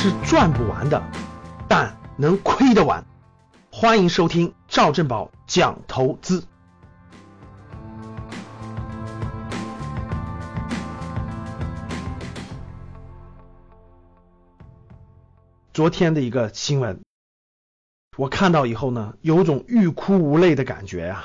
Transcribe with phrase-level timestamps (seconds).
[0.00, 1.02] 是赚不完的，
[1.68, 3.04] 但能亏得完。
[3.72, 6.44] 欢迎收听赵正宝讲投资。
[15.72, 17.02] 昨天的一个新闻，
[18.16, 21.24] 我看到以后呢，有种欲哭无泪的感觉呀。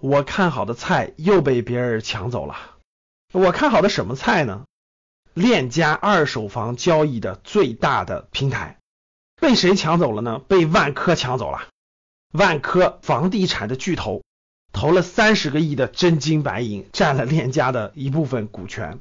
[0.00, 2.56] 我看好的菜又被别人抢走了。
[3.32, 4.64] 我看好的什么菜呢？
[5.36, 8.78] 链家二手房交易的最大的平台
[9.38, 10.38] 被谁抢走了呢？
[10.48, 11.68] 被万科抢走了。
[12.32, 14.22] 万科房地产的巨头
[14.72, 18.98] 投了三十个亿的真金白银，占了链家的一部分股权。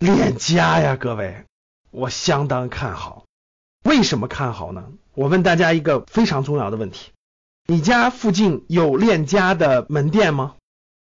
[0.00, 1.44] 链家呀，各位，
[1.92, 3.24] 我相当看好。
[3.84, 4.88] 为什么看好呢？
[5.14, 7.12] 我问大家一个非常重要的问题：
[7.68, 10.56] 你家附近有链家的门店吗？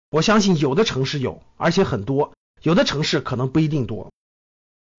[0.09, 4.09] 我相信有的城市有，而且很多；有的城市可能不一定多。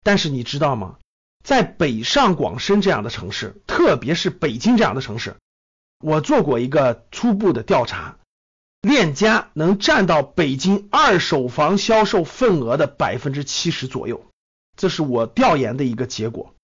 [0.02, 0.96] 但是你知道吗？
[1.44, 5.36] 在北上广深这样的城市，特别是北京这样的城市，
[5.98, 8.18] 我做过一个初步的调查，
[8.82, 14.26] 链家能占到北京二手房销售份额的百分之七十左右，
[14.76, 16.54] 这是我调研的一个结果。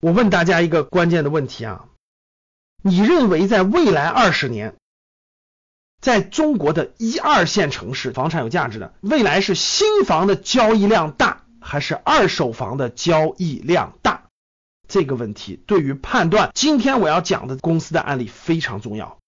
[0.00, 1.86] 我问大家一个关键的问题啊，
[2.82, 4.76] 你认为在未来二十年，
[6.00, 11.41] 在中国的一二线城市房产有价值的，未来是新房的交易量大？
[11.62, 14.24] 还是二手房的交易量大，
[14.88, 19.18] 这个问题对于判断今天我要讲的公司的案例非常重要。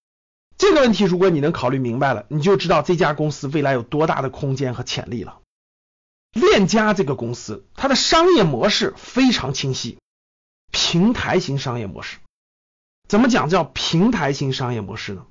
[0.57, 5.41] 这个问题如果你能考虑明白了，你就知道这家公司未来有多大的空间和潜力了。
[6.33, 9.99] 链家这个公司，它的商业模式非常清晰，
[10.71, 12.19] 平台型商业模式。
[13.09, 15.27] 怎么讲叫平台型商业模式呢？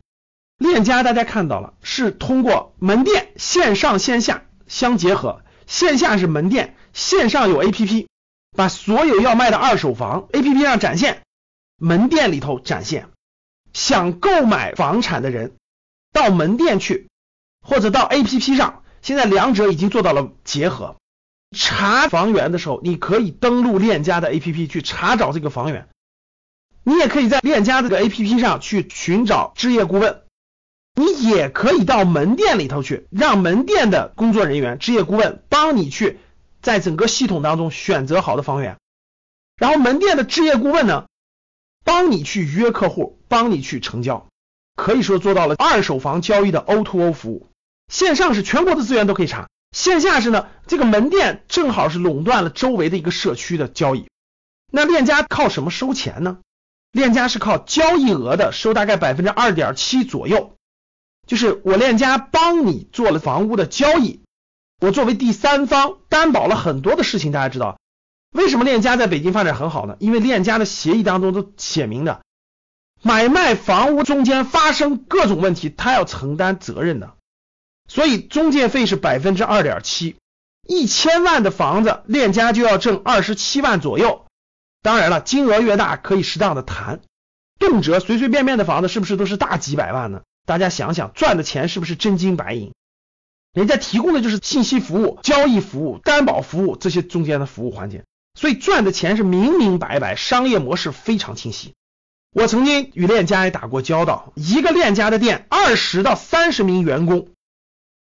[0.58, 6.76] 链家大家看到了，是通过门店线上线下相结合，线下是门店。
[6.94, 8.08] 线上有 APP，
[8.56, 11.24] 把所有要卖的二手房 APP 上展现，
[11.78, 13.10] 门店里头展现。
[13.74, 15.56] 想购买房产的人
[16.12, 17.10] 到门店去，
[17.68, 20.98] 或者到 APP 上，现在两者已经做到了结合。
[21.56, 25.88] 查房源的时候，你可以登录链家的 APP 去查找这个房源，
[26.84, 30.23] 你也可以在链家这个 APP 上去寻找置业顾问，
[30.96, 36.20] 你也可以到门店里头去，让门店的工作人员、置业顾问帮你去。
[36.62, 38.78] 在整个系统当中选择好的房源，
[39.58, 41.08] 然后门店的置业顾问呢，
[41.84, 44.28] 帮你去约客户，帮你去成交，
[44.78, 47.50] 可以说做到了二手房交易的 O to O 服务。
[47.92, 54.08] 线上是全国的资源都可以查，线下是呢，这个门店正好是垄断了周围的一个社区的交易。
[54.72, 56.38] 那链家靠什么收钱呢？
[56.94, 60.56] 链家是靠交易额的收，大概百分之二点七左右，
[61.26, 64.22] 就是我链家帮你做了房屋的交易。
[64.82, 67.80] 我作为第三方担保了很多的事情，大家知道
[68.32, 69.96] 为什么链家在北京发展很好呢？
[70.00, 72.22] 因为链家的协议当中都写明的，
[73.02, 77.14] 买卖房屋中间发生各种问题，他要承担责任的，
[77.88, 80.18] 所以中介费是百分之二点七，
[80.68, 84.26] 一千万的房子链家就要挣二十七万左右。
[84.82, 87.00] 当然了，金额越大可以适当的谈，
[87.58, 90.24] 动辄随随便便的房子是不是都是大几百万呢？
[90.46, 92.74] 大家想想，赚的钱是不是真金白银？
[93.54, 101.74] 人家提供的就是信息服务、交易服务、担保服务这些中间的服务环节，所以赚的钱是明明白白，商业模式非常清晰。
[102.34, 107.28] 我曾经与链家也打过交道，一个链家的店，二十到三十名员工，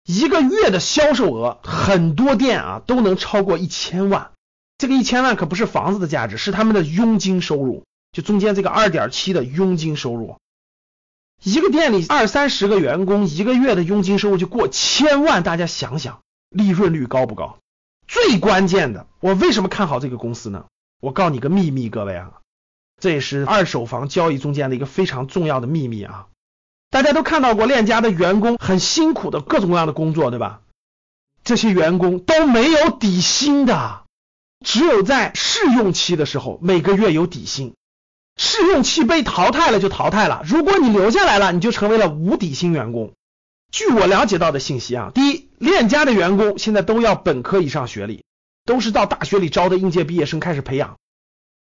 [0.06, 4.32] 一个月的销售额，很多店啊都能超过一千万。
[4.78, 10.38] 这个一千万可不是房子的价值，是他们的佣金收入，就中间这个二点七的佣金收入。
[11.44, 17.58] 一个店里二三十个员工，一个月的佣金收入就过千万，大家想想利润率高不高？
[18.08, 20.66] 最关键的，我为什么看好这个公司呢？
[21.02, 22.34] 我告诉你个秘密，各位啊，
[23.00, 26.28] 这也是二手房交易中间的一个非常重要的秘密啊！
[26.92, 30.62] 大家都看到过链家的员工很辛苦的各种各样的工作，对吧？
[31.44, 34.04] 这些员工都没有底薪的，
[34.64, 37.74] 只有在试用期的时候每个月有底薪。
[38.38, 43.14] 试用期被淘汰了就淘汰了，如果你留下来了，你就成为了无底薪员工。
[43.72, 48.24] 据我了解到的信息啊，第一，链家的员工现在都要本科以上学历，
[48.66, 50.98] 都是到大学里招的应届毕业生开始培养。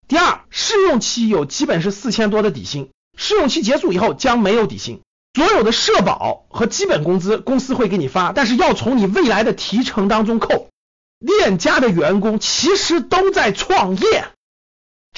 [0.06, 5.00] 第二，试用期有基本是四千多的底薪，试用期结束以后将没有底薪，
[5.34, 10.68] 所有的社保和基本工资公司会给你发，但是要从你未来的提成当中扣。
[11.18, 14.28] 链家的员工其实都在创业。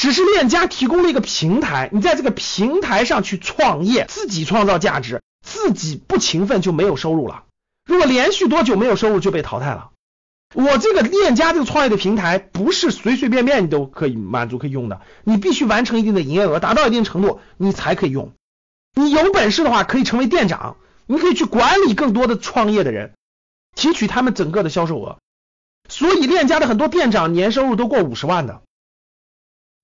[0.00, 7.44] 只是链家提供了一个平台，你在这个平台上去创业，自己创造价值，自己不勤奋就没有收入了。
[7.84, 9.90] 如果连续多久没有收入就被淘汰了。
[10.54, 18.32] 我这个链家这个创业的平台不是随随便便你都可以满足可以用的，你必须完成一定的营业额，达到一定程度，你才可以用。
[18.94, 23.12] 你有本事的话，可以成为店长，你可以去管理更多的创业的人，
[23.76, 25.18] 提取他们整个的销售额。
[25.90, 28.62] 所以链家的很多店长年收入都过五十万的。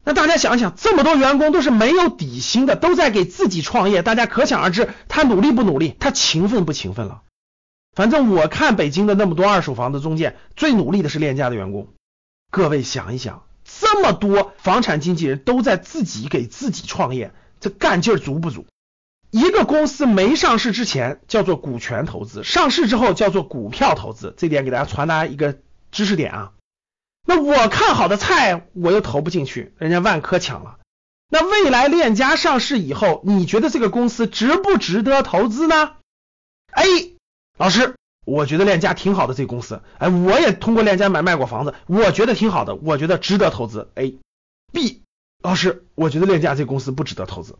[0.06, 7.23] 那大家想想，这么多员工都是没有底薪的，都在给自己创业，大家可想而知，他努力不努力，他勤奋不勤奋了。
[7.93, 11.88] 反正我看北京的那么多二手房的中介，最努力的是链家的员工。
[12.53, 18.64] 各位想一想，这么多房产经纪人都在自己给自己创业，这干劲足不足？
[19.32, 24.32] 一个公司没上市之前叫做股权投资，上市之后叫做股票投资。
[24.37, 25.59] 这点给大家传达一个
[25.91, 26.52] 知识点啊。
[27.26, 30.78] 那我看好的菜我又投不进去，人家万科抢了。
[31.28, 35.96] 那未来链家上市以后，你觉得这个公司值不值得投资呢
[36.70, 37.17] ？A
[37.58, 43.90] 老师，我觉得链家挺好的，这个公司，哎，我也通过链家买卖过房子，我觉得挺好的，我觉得值得投资。
[43.96, 44.19] A、
[44.73, 45.02] B，
[45.43, 47.58] 老师，我觉得链家这公司不值得投资。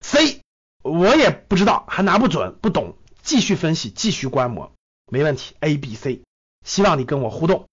[0.00, 0.40] C，
[0.82, 4.72] 我也不知道，还拿不准，不懂，继续分析，继续观摩，
[5.12, 5.54] 没问题。
[5.60, 6.22] A、B、C，
[6.64, 7.66] 希望你跟我互动。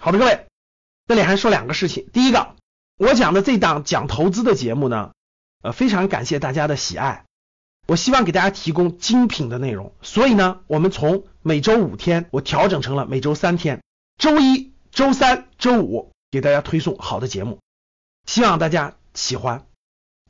[0.00, 0.46] 好的，各位，
[1.06, 2.08] 这里还说两个事情。
[2.12, 2.54] 第一个，
[2.96, 5.12] 我讲的这档讲投资的节目呢，
[5.62, 7.24] 呃，非常感谢大家的喜爱。
[7.88, 13.82] 我希望给大家提供精品的内容，所以呢，我们从每周五天，我调整成了每周三天，
[14.16, 17.58] 周一、周三、周五给大家推送好的节目，
[18.24, 19.66] 希望大家喜欢。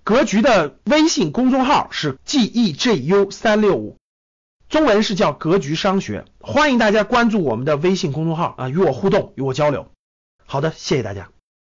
[0.02, 3.98] 格局的微信公众号是 G E J U 三六五，
[4.70, 9.90] 中文是叫格局商学，欢迎大家关注我们的微信公众号啊，与我互动，与我交流。
[10.46, 11.41] 好的，谢谢大家。